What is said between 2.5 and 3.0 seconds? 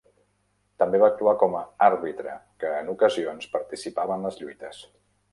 que, en